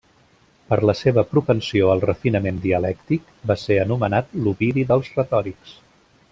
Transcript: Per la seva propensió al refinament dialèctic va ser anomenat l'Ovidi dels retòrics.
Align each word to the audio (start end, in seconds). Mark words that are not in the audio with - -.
Per 0.69 0.77
la 0.89 0.95
seva 1.01 1.23
propensió 1.33 1.91
al 1.97 2.01
refinament 2.07 2.59
dialèctic 2.65 3.29
va 3.53 3.59
ser 3.67 3.79
anomenat 3.85 4.35
l'Ovidi 4.43 4.89
dels 4.95 5.15
retòrics. 5.23 5.81